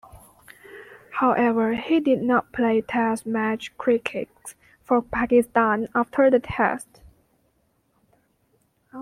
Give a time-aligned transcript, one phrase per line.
[1.19, 4.29] However, he did not play Test match cricket
[4.83, 7.01] for Pakistan after that Test.